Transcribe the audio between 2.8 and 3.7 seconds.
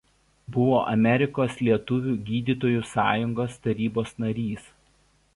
sąjungos